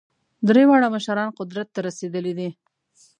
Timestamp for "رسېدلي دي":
1.87-2.49